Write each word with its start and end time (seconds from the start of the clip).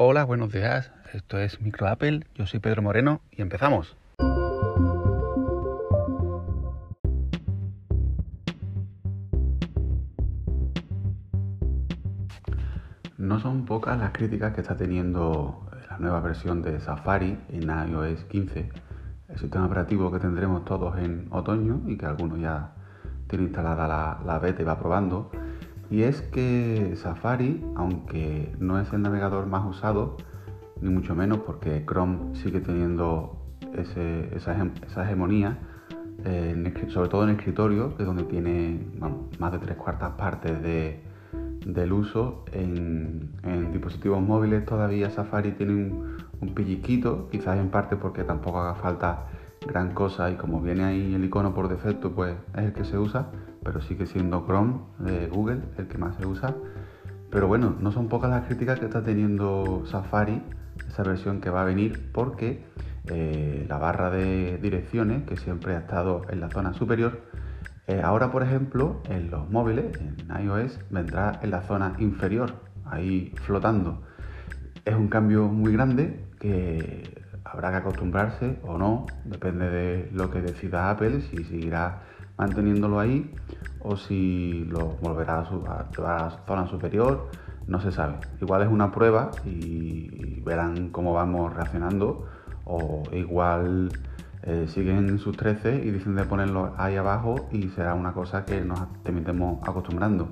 Hola, 0.00 0.22
buenos 0.22 0.52
días. 0.52 0.92
Esto 1.12 1.40
es 1.40 1.60
Micro 1.60 1.88
Apple. 1.88 2.24
Yo 2.36 2.46
soy 2.46 2.60
Pedro 2.60 2.82
Moreno 2.82 3.20
y 3.32 3.42
empezamos. 3.42 3.96
No 13.16 13.40
son 13.40 13.64
pocas 13.66 13.98
las 13.98 14.12
críticas 14.12 14.54
que 14.54 14.60
está 14.60 14.76
teniendo 14.76 15.68
la 15.90 15.98
nueva 15.98 16.20
versión 16.20 16.62
de 16.62 16.78
Safari 16.78 17.36
en 17.48 17.64
iOS 17.64 18.22
15, 18.26 18.70
el 19.30 19.38
sistema 19.40 19.66
operativo 19.66 20.12
que 20.12 20.20
tendremos 20.20 20.64
todos 20.64 20.96
en 20.98 21.26
otoño 21.32 21.82
y 21.88 21.98
que 21.98 22.06
algunos 22.06 22.38
ya 22.38 22.70
tienen 23.26 23.48
instalada 23.48 23.88
la, 23.88 24.20
la 24.24 24.38
beta 24.38 24.62
y 24.62 24.64
va 24.64 24.78
probando. 24.78 25.32
Y 25.90 26.02
es 26.02 26.20
que 26.20 26.94
Safari, 26.96 27.64
aunque 27.74 28.54
no 28.58 28.78
es 28.78 28.92
el 28.92 29.02
navegador 29.02 29.46
más 29.46 29.64
usado, 29.66 30.16
ni 30.80 30.90
mucho 30.90 31.14
menos 31.14 31.38
porque 31.38 31.84
Chrome 31.86 32.34
sigue 32.34 32.60
teniendo 32.60 33.38
esa, 33.74 35.02
hegemonía, 35.02 35.58
eh, 36.24 36.74
sobre 36.88 37.08
todo 37.08 37.24
en 37.24 37.30
escritorio, 37.30 37.96
que 37.96 38.02
es 38.02 38.06
donde 38.06 38.24
tiene 38.24 38.86
más 39.38 39.52
de 39.52 39.58
tres 39.58 39.76
cuartas 39.76 40.10
partes 40.12 40.62
de, 40.62 41.02
del 41.64 41.92
uso. 41.92 42.44
En, 42.52 43.32
dispositivos 43.72 44.20
móviles 44.20 44.64
todavía 44.64 45.10
Safari 45.10 45.52
tiene 45.52 45.72
un, 45.72 46.16
un 46.40 46.54
pilliquito, 46.54 47.28
quizás 47.30 47.58
en 47.58 47.70
parte 47.70 47.96
porque 47.96 48.24
tampoco 48.24 48.60
haga 48.60 48.74
falta 48.74 49.26
gran 49.68 49.92
cosa 49.92 50.30
y 50.30 50.36
como 50.36 50.60
viene 50.60 50.84
ahí 50.84 51.14
el 51.14 51.24
icono 51.24 51.54
por 51.54 51.68
defecto, 51.68 52.12
pues 52.12 52.34
es 52.56 52.64
el 52.64 52.72
que 52.72 52.84
se 52.84 52.98
usa, 52.98 53.28
pero 53.62 53.80
sigue 53.80 54.06
siendo 54.06 54.44
Chrome 54.46 54.80
de 54.98 55.28
Google 55.28 55.60
el 55.76 55.86
que 55.86 55.98
más 55.98 56.16
se 56.16 56.26
usa. 56.26 56.56
Pero 57.30 57.46
bueno, 57.46 57.76
no 57.78 57.92
son 57.92 58.08
pocas 58.08 58.30
las 58.30 58.46
críticas 58.46 58.80
que 58.80 58.86
está 58.86 59.02
teniendo 59.02 59.84
Safari, 59.86 60.42
esa 60.88 61.02
versión 61.02 61.40
que 61.40 61.50
va 61.50 61.62
a 61.62 61.64
venir, 61.64 62.10
porque 62.12 62.64
eh, 63.06 63.66
la 63.68 63.78
barra 63.78 64.10
de 64.10 64.58
direcciones, 64.58 65.24
que 65.24 65.36
siempre 65.36 65.76
ha 65.76 65.80
estado 65.80 66.22
en 66.30 66.40
la 66.40 66.48
zona 66.48 66.72
superior, 66.72 67.20
eh, 67.86 68.00
ahora 68.02 68.30
por 68.32 68.42
ejemplo 68.42 69.02
en 69.08 69.30
los 69.30 69.50
móviles, 69.50 69.86
en 70.00 70.46
iOS, 70.46 70.80
vendrá 70.90 71.38
en 71.42 71.50
la 71.50 71.62
zona 71.62 71.94
inferior, 71.98 72.54
ahí 72.86 73.34
flotando. 73.42 74.02
Es 74.86 74.94
un 74.94 75.08
cambio 75.08 75.48
muy 75.48 75.72
grande 75.72 76.24
que 76.40 77.17
habrá 77.52 77.70
que 77.70 77.76
acostumbrarse 77.78 78.58
o 78.62 78.78
no, 78.78 79.06
depende 79.24 79.70
de 79.70 80.10
lo 80.12 80.30
que 80.30 80.40
decida 80.40 80.90
Apple, 80.90 81.22
si 81.22 81.44
seguirá 81.44 82.02
manteniéndolo 82.36 83.00
ahí 83.00 83.34
o 83.80 83.96
si 83.96 84.64
lo 84.70 84.96
volverá 85.02 85.40
a, 85.40 85.90
llevar 85.90 86.20
a 86.20 86.24
la 86.24 86.30
zona 86.46 86.66
superior, 86.68 87.30
no 87.66 87.80
se 87.80 87.92
sabe. 87.92 88.16
Igual 88.40 88.62
es 88.62 88.68
una 88.68 88.90
prueba 88.90 89.30
y 89.44 90.40
verán 90.40 90.90
cómo 90.90 91.12
vamos 91.12 91.54
reaccionando 91.54 92.26
o 92.64 93.02
igual 93.12 93.90
eh, 94.42 94.66
siguen 94.68 95.18
sus 95.18 95.36
13 95.36 95.82
y 95.84 95.90
dicen 95.90 96.14
de 96.14 96.24
ponerlo 96.24 96.74
ahí 96.78 96.96
abajo 96.96 97.48
y 97.50 97.68
será 97.70 97.94
una 97.94 98.12
cosa 98.12 98.44
que 98.44 98.60
nos 98.60 98.80
terminemos 99.02 99.60
acostumbrando. 99.66 100.28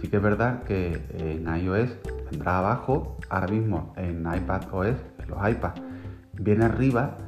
Sí 0.00 0.08
que 0.08 0.16
es 0.16 0.22
verdad 0.22 0.62
que 0.64 1.02
en 1.14 1.46
iOS 1.62 1.90
vendrá 2.30 2.58
abajo, 2.58 3.16
ahora 3.28 3.48
mismo 3.48 3.92
en 3.96 4.20
iPad 4.20 4.62
OS, 4.72 4.96
en 5.18 5.30
los 5.30 5.48
iPads 5.50 5.87
Viene 6.38 6.64
arriba, 6.64 7.18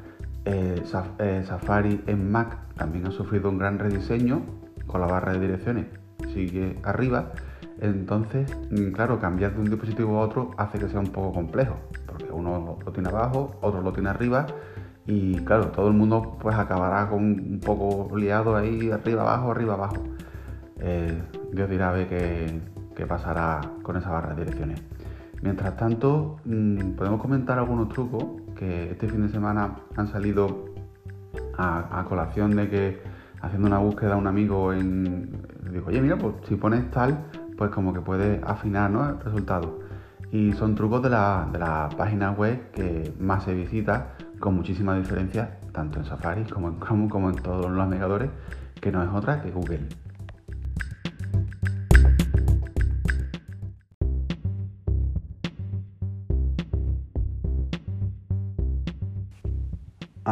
eh, 0.45 0.83
eh, 1.19 1.43
Safari 1.45 2.03
en 2.07 2.31
Mac 2.31 2.59
también 2.77 3.07
ha 3.07 3.11
sufrido 3.11 3.51
un 3.51 3.59
gran 3.59 3.79
rediseño 3.79 4.43
con 4.87 5.01
la 5.01 5.07
barra 5.07 5.33
de 5.33 5.41
direcciones. 5.41 5.87
Sigue 6.33 6.79
arriba. 6.83 7.33
Entonces, 7.81 8.55
mm, 8.71 8.93
claro, 8.93 9.19
cambiar 9.19 9.55
de 9.55 9.61
un 9.61 9.71
dispositivo 9.71 10.19
a 10.19 10.23
otro 10.23 10.51
hace 10.59 10.79
que 10.79 10.89
sea 10.89 11.01
un 11.01 11.09
poco 11.13 11.33
complejo, 11.33 11.77
porque 12.07 12.31
uno 12.31 12.79
lo 12.85 12.93
tiene 12.93 13.09
abajo, 13.09 13.57
otro 13.63 13.81
lo 13.81 13.93
tiene 13.93 14.11
arriba 14.11 14.47
y 15.07 15.37
claro, 15.45 15.69
todo 15.69 15.89
el 15.89 15.95
mundo 15.95 16.37
pues 16.41 16.57
acabará 16.57 17.09
con 17.09 17.23
un 17.23 17.61
poco 17.61 18.17
liado 18.17 18.55
ahí 18.55 18.91
arriba 18.91 19.23
abajo, 19.23 19.51
arriba 19.51 19.75
abajo. 19.75 19.97
Eh, 20.79 21.21
Dios 21.53 21.69
dirá 21.69 21.91
a 21.91 21.93
ver 21.93 22.09
qué, 22.09 22.61
qué 22.95 23.07
pasará 23.07 23.61
con 23.83 23.97
esa 23.97 24.11
barra 24.11 24.35
de 24.35 24.45
direcciones. 24.45 24.83
Mientras 25.43 25.77
tanto, 25.77 26.37
mm, 26.45 26.93
podemos 26.93 27.21
comentar 27.21 27.59
algunos 27.59 27.89
trucos 27.89 28.25
que 28.61 28.91
este 28.91 29.09
fin 29.09 29.23
de 29.23 29.33
semana 29.33 29.75
han 29.97 30.07
salido 30.09 30.67
a, 31.57 32.05
colación 32.07 32.55
de 32.55 32.69
que 32.69 33.03
haciendo 33.41 33.67
una 33.67 33.79
búsqueda 33.79 34.17
un 34.17 34.27
amigo 34.27 34.73
en 34.73 35.43
digo, 35.73 35.87
oye 35.89 36.01
mira, 36.03 36.17
pues 36.19 36.35
si 36.47 36.57
pones 36.57 36.91
tal, 36.91 37.19
pues 37.57 37.71
como 37.71 37.95
que 37.95 38.01
puedes 38.01 38.43
afinar 38.45 38.91
¿no? 38.91 39.09
el 39.09 39.19
resultado. 39.19 39.81
Y 40.31 40.53
son 40.53 40.75
trucos 40.75 41.03
de 41.03 41.11
la, 41.11 41.49
de 41.51 41.59
la 41.59 41.89
página 41.97 42.33
web 42.33 42.71
que 42.73 43.13
más 43.19 43.45
se 43.45 43.55
visita 43.55 44.13
con 44.39 44.55
muchísima 44.55 44.95
diferencia, 44.95 45.59
tanto 45.73 45.99
en 45.99 46.05
Safari 46.05 46.45
como 46.45 46.69
en 46.69 46.79
Chrome 46.81 47.09
como 47.09 47.31
en 47.31 47.37
todos 47.37 47.65
los 47.71 47.89
navegadores, 47.89 48.31
que 48.81 48.93
no 48.93 49.03
es 49.03 49.09
otra 49.09 49.43
que 49.43 49.51
Google. 49.51 49.89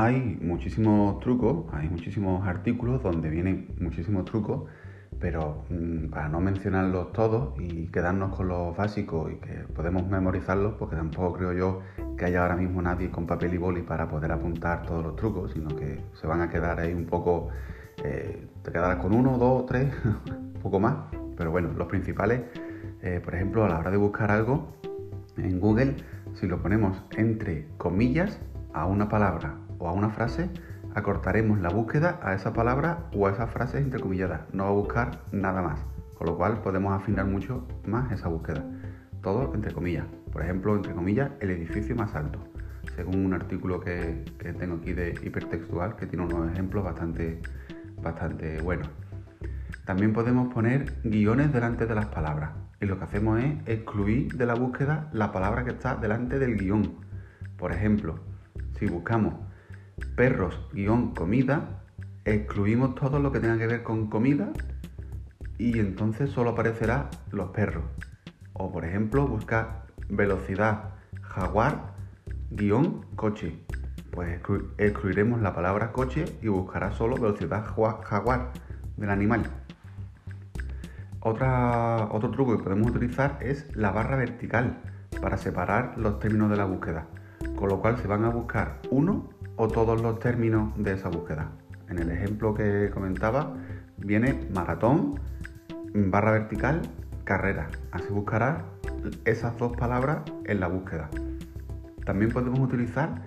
Hay 0.00 0.38
muchísimos 0.40 1.18
trucos, 1.18 1.66
hay 1.72 1.88
muchísimos 1.88 2.46
artículos 2.46 3.02
donde 3.02 3.28
vienen 3.30 3.74
muchísimos 3.80 4.26
trucos, 4.26 4.70
pero 5.18 5.64
mm, 5.70 6.10
para 6.10 6.28
no 6.28 6.40
mencionarlos 6.40 7.12
todos 7.12 7.58
y 7.58 7.88
quedarnos 7.88 8.36
con 8.36 8.46
los 8.46 8.76
básicos 8.76 9.32
y 9.32 9.34
que 9.38 9.54
podemos 9.74 10.06
memorizarlos, 10.06 10.74
porque 10.74 10.94
tampoco 10.94 11.32
creo 11.32 11.52
yo 11.52 11.80
que 12.16 12.26
haya 12.26 12.42
ahora 12.42 12.54
mismo 12.54 12.80
nadie 12.80 13.10
con 13.10 13.26
papel 13.26 13.54
y 13.54 13.58
boli 13.58 13.82
para 13.82 14.08
poder 14.08 14.30
apuntar 14.30 14.86
todos 14.86 15.02
los 15.02 15.16
trucos, 15.16 15.50
sino 15.52 15.66
que 15.74 16.00
se 16.12 16.28
van 16.28 16.42
a 16.42 16.48
quedar 16.48 16.78
ahí 16.78 16.94
un 16.94 17.06
poco, 17.06 17.48
eh, 18.04 18.46
te 18.62 18.70
quedarás 18.70 18.98
con 18.98 19.12
uno, 19.12 19.36
dos, 19.36 19.66
tres, 19.66 19.92
un 20.04 20.52
poco 20.62 20.78
más, 20.78 20.94
pero 21.36 21.50
bueno, 21.50 21.70
los 21.76 21.88
principales, 21.88 22.42
eh, 23.02 23.20
por 23.24 23.34
ejemplo, 23.34 23.64
a 23.64 23.68
la 23.68 23.80
hora 23.80 23.90
de 23.90 23.96
buscar 23.96 24.30
algo 24.30 24.68
en 25.36 25.58
Google, 25.58 25.96
si 26.34 26.46
lo 26.46 26.62
ponemos 26.62 27.02
entre 27.16 27.66
comillas 27.78 28.38
a 28.72 28.86
una 28.86 29.08
palabra 29.08 29.56
o 29.78 29.88
a 29.88 29.92
una 29.92 30.10
frase, 30.10 30.50
acortaremos 30.94 31.60
la 31.60 31.70
búsqueda 31.70 32.18
a 32.22 32.34
esa 32.34 32.52
palabra 32.52 33.08
o 33.14 33.26
a 33.26 33.30
esa 33.30 33.46
frase 33.46 33.78
entrecomillada. 33.78 34.46
No 34.52 34.64
va 34.64 34.70
a 34.70 34.72
buscar 34.72 35.20
nada 35.32 35.62
más, 35.62 35.80
con 36.16 36.26
lo 36.26 36.36
cual 36.36 36.60
podemos 36.60 36.92
afinar 36.92 37.26
mucho 37.26 37.66
más 37.86 38.10
esa 38.12 38.28
búsqueda. 38.28 38.64
Todo 39.22 39.54
entre 39.54 39.72
comillas. 39.72 40.06
Por 40.32 40.42
ejemplo, 40.42 40.76
entre 40.76 40.94
comillas, 40.94 41.30
el 41.40 41.50
edificio 41.50 41.96
más 41.96 42.14
alto. 42.14 42.38
Según 42.94 43.24
un 43.24 43.34
artículo 43.34 43.80
que, 43.80 44.24
tengo 44.58 44.76
aquí 44.76 44.92
de 44.92 45.14
hipertextual 45.22 45.96
que 45.96 46.06
tiene 46.06 46.24
unos 46.24 46.52
ejemplos 46.52 46.84
bastante, 46.84 47.40
bastante 48.02 48.60
buenos. 48.60 48.88
También 49.84 50.12
podemos 50.12 50.52
poner 50.52 50.94
guiones 51.04 51.52
delante 51.52 51.86
de 51.86 51.94
las 51.94 52.06
palabras. 52.06 52.50
Y 52.80 52.86
lo 52.86 52.98
que 52.98 53.04
hacemos 53.04 53.40
es 53.40 53.54
excluir 53.66 54.34
de 54.34 54.46
la 54.46 54.54
búsqueda 54.54 55.08
la 55.12 55.32
palabra 55.32 55.64
que 55.64 55.70
está 55.70 55.96
delante 55.96 56.38
del 56.38 56.56
guion. 56.56 56.96
Por 57.56 57.72
ejemplo, 57.72 58.20
si 58.78 58.86
buscamos 58.86 59.34
perros 60.16 60.60
guion 60.72 61.14
comida, 61.14 61.82
excluimos 62.24 62.94
todo 62.94 63.18
lo 63.18 63.32
que 63.32 63.40
tenga 63.40 63.58
que 63.58 63.66
ver 63.66 63.82
con 63.82 64.08
comida 64.08 64.50
y 65.58 65.78
entonces 65.78 66.30
solo 66.30 66.50
aparecerá 66.50 67.10
los 67.30 67.50
perros. 67.50 67.84
O 68.52 68.72
por 68.72 68.84
ejemplo, 68.84 69.26
buscar 69.26 69.86
velocidad 70.08 70.90
jaguar 71.22 71.94
guion 72.50 73.06
coche. 73.16 73.64
Pues 74.10 74.40
excluiremos 74.78 75.40
la 75.40 75.54
palabra 75.54 75.92
coche 75.92 76.24
y 76.42 76.48
buscará 76.48 76.92
solo 76.92 77.16
velocidad 77.16 77.64
jaguar 77.64 78.52
del 78.96 79.10
animal. 79.10 79.44
Otro 81.20 82.30
truco 82.30 82.56
que 82.56 82.62
podemos 82.62 82.90
utilizar 82.90 83.38
es 83.40 83.74
la 83.76 83.90
barra 83.90 84.16
vertical 84.16 84.80
para 85.20 85.36
separar 85.36 85.98
los 85.98 86.18
términos 86.18 86.50
de 86.50 86.56
la 86.56 86.64
búsqueda. 86.64 87.06
Con 87.56 87.68
lo 87.68 87.80
cual 87.80 87.98
se 87.98 88.08
van 88.08 88.24
a 88.24 88.30
buscar 88.30 88.80
uno 88.90 89.28
o 89.58 89.68
todos 89.68 90.00
los 90.00 90.18
términos 90.20 90.72
de 90.76 90.92
esa 90.94 91.08
búsqueda. 91.08 91.50
En 91.90 91.98
el 91.98 92.10
ejemplo 92.10 92.54
que 92.54 92.90
comentaba 92.94 93.54
viene 93.98 94.48
maratón, 94.54 95.20
barra 95.92 96.30
vertical, 96.32 96.80
carrera. 97.24 97.68
Así 97.90 98.06
buscará 98.10 98.64
esas 99.24 99.58
dos 99.58 99.76
palabras 99.76 100.20
en 100.44 100.60
la 100.60 100.68
búsqueda. 100.68 101.10
También 102.04 102.30
podemos 102.30 102.60
utilizar 102.60 103.22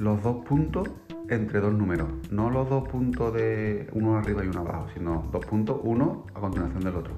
los 0.00 0.22
dos 0.22 0.44
puntos 0.44 0.90
entre 1.28 1.60
dos 1.60 1.72
números, 1.72 2.08
no 2.30 2.50
los 2.50 2.68
dos 2.68 2.88
puntos 2.88 3.32
de 3.32 3.88
uno 3.92 4.16
arriba 4.16 4.44
y 4.44 4.48
uno 4.48 4.60
abajo, 4.60 4.86
sino 4.94 5.28
dos 5.32 5.44
puntos, 5.46 5.80
uno 5.82 6.26
a 6.34 6.40
continuación 6.40 6.82
del 6.82 6.96
otro. 6.96 7.14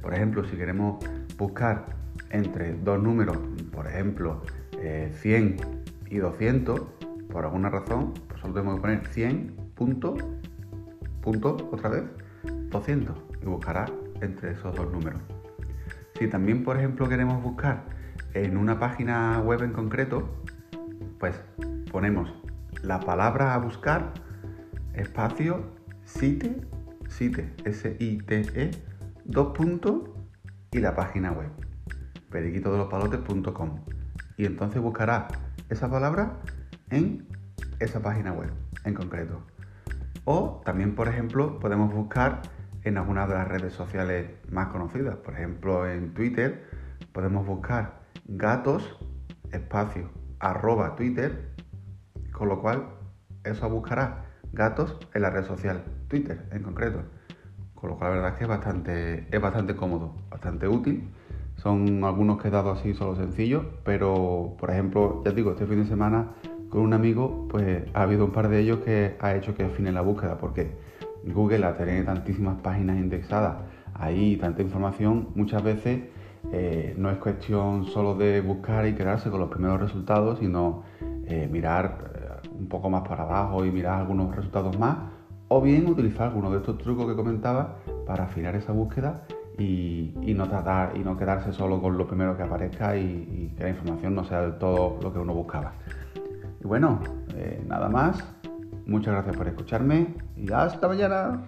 Por 0.00 0.14
ejemplo, 0.14 0.44
si 0.44 0.56
queremos 0.56 1.04
buscar 1.38 1.86
entre 2.30 2.74
dos 2.74 3.02
números, 3.02 3.38
por 3.72 3.86
ejemplo, 3.86 4.42
100 4.70 4.82
eh, 4.82 5.56
y 6.10 6.18
200, 6.18 6.82
por 7.34 7.44
alguna 7.44 7.68
razón, 7.68 8.14
pues 8.28 8.40
solo 8.40 8.54
tenemos 8.54 8.76
que 8.76 8.80
poner 8.80 9.06
100 9.08 9.72
punto, 9.74 10.14
punto, 11.20 11.68
otra 11.72 11.90
vez, 11.90 12.04
200 12.70 13.16
y 13.42 13.46
buscará 13.46 13.86
entre 14.20 14.52
esos 14.52 14.72
dos 14.76 14.92
números. 14.92 15.20
Si 16.16 16.28
también, 16.28 16.62
por 16.62 16.76
ejemplo, 16.76 17.08
queremos 17.08 17.42
buscar 17.42 17.86
en 18.34 18.56
una 18.56 18.78
página 18.78 19.40
web 19.40 19.64
en 19.64 19.72
concreto, 19.72 20.28
pues 21.18 21.34
ponemos 21.90 22.32
la 22.84 23.00
palabra 23.00 23.52
a 23.52 23.58
buscar, 23.58 24.12
espacio, 24.92 25.72
site, 26.04 26.64
site, 27.08 27.52
S-I-T-E, 27.64 28.70
dos 29.24 29.56
puntos 29.56 30.02
y 30.70 30.78
la 30.78 30.94
página 30.94 31.32
web, 31.32 31.50
periquitodelopalotes.com. 32.30 33.80
Y 34.36 34.46
entonces 34.46 34.80
buscará 34.80 35.26
esa 35.68 35.90
palabra 35.90 36.38
en 36.94 37.26
esa 37.80 38.00
página 38.00 38.32
web 38.32 38.50
en 38.84 38.94
concreto. 38.94 39.42
O 40.24 40.62
también, 40.64 40.94
por 40.94 41.08
ejemplo, 41.08 41.58
podemos 41.58 41.92
buscar 41.92 42.42
en 42.84 42.96
alguna 42.98 43.26
de 43.26 43.34
las 43.34 43.48
redes 43.48 43.72
sociales 43.72 44.30
más 44.50 44.68
conocidas. 44.68 45.16
Por 45.16 45.34
ejemplo, 45.34 45.88
en 45.90 46.14
Twitter 46.14 46.64
podemos 47.12 47.46
buscar 47.46 48.00
gatos, 48.26 48.96
espacio, 49.52 50.10
arroba 50.38 50.94
Twitter, 50.94 51.50
con 52.32 52.48
lo 52.48 52.60
cual 52.60 52.86
eso 53.42 53.68
buscará 53.68 54.26
gatos 54.52 54.96
en 55.14 55.22
la 55.22 55.30
red 55.30 55.44
social 55.44 55.84
Twitter 56.08 56.48
en 56.52 56.62
concreto. 56.62 57.02
Con 57.74 57.90
lo 57.90 57.98
cual 57.98 58.10
la 58.10 58.16
verdad 58.16 58.32
es 58.32 58.38
que 58.38 58.44
es 58.44 58.48
bastante, 58.48 59.28
es 59.30 59.40
bastante 59.40 59.74
cómodo, 59.74 60.14
bastante 60.30 60.68
útil. 60.68 61.10
Son 61.56 62.04
algunos 62.04 62.40
que 62.40 62.48
he 62.48 62.50
dado 62.50 62.70
así 62.70 62.94
solo 62.94 63.16
sencillos, 63.16 63.64
pero 63.84 64.56
por 64.58 64.70
ejemplo, 64.70 65.22
ya 65.24 65.32
digo, 65.32 65.52
este 65.52 65.66
fin 65.66 65.82
de 65.82 65.88
semana 65.88 66.32
con 66.68 66.80
un 66.82 66.92
amigo, 66.92 67.46
pues 67.48 67.84
ha 67.94 68.02
habido 68.02 68.24
un 68.24 68.32
par 68.32 68.48
de 68.48 68.60
ellos 68.60 68.78
que 68.78 69.16
ha 69.20 69.34
hecho 69.34 69.54
que 69.54 69.64
afine 69.64 69.92
la 69.92 70.00
búsqueda, 70.00 70.38
porque 70.38 70.72
Google, 71.24 71.64
al 71.64 71.76
tener 71.76 72.04
tantísimas 72.04 72.60
páginas 72.60 72.96
indexadas, 72.96 73.56
ahí 73.94 74.36
tanta 74.36 74.62
información, 74.62 75.28
muchas 75.34 75.62
veces 75.62 76.02
eh, 76.52 76.94
no 76.98 77.10
es 77.10 77.18
cuestión 77.18 77.86
solo 77.86 78.14
de 78.14 78.40
buscar 78.40 78.86
y 78.86 78.94
quedarse 78.94 79.30
con 79.30 79.40
los 79.40 79.48
primeros 79.48 79.80
resultados, 79.80 80.38
sino 80.38 80.82
eh, 81.26 81.48
mirar 81.50 82.42
eh, 82.44 82.48
un 82.58 82.68
poco 82.68 82.90
más 82.90 83.06
para 83.08 83.22
abajo 83.22 83.64
y 83.64 83.70
mirar 83.70 84.00
algunos 84.00 84.34
resultados 84.34 84.78
más, 84.78 84.96
o 85.48 85.60
bien 85.60 85.86
utilizar 85.86 86.28
algunos 86.28 86.52
de 86.52 86.58
estos 86.58 86.78
trucos 86.78 87.06
que 87.06 87.14
comentaba 87.14 87.76
para 88.06 88.24
afinar 88.24 88.54
esa 88.56 88.72
búsqueda 88.72 89.22
y, 89.58 90.12
no 90.34 90.48
tratar 90.48 90.96
y 90.96 91.00
no 91.00 91.16
quedarse 91.16 91.52
solo 91.52 91.80
con 91.80 91.96
lo 91.96 92.06
primero 92.06 92.36
que 92.36 92.42
aparezca 92.42 92.96
y, 92.96 93.02
y 93.02 93.54
que 93.56 93.62
la 93.62 93.70
información 93.70 94.14
no 94.14 94.24
sea 94.24 94.42
del 94.42 94.58
todo 94.58 94.98
lo 95.00 95.12
que 95.12 95.18
uno 95.20 95.32
buscaba. 95.32 95.74
Y 96.64 96.66
bueno, 96.66 96.98
nada 97.66 97.90
más. 97.90 98.24
Muchas 98.86 99.14
gracias 99.14 99.36
por 99.36 99.46
escucharme 99.48 100.14
y 100.36 100.50
hasta 100.50 100.88
mañana. 100.88 101.42